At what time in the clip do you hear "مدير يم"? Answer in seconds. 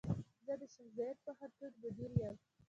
1.81-2.35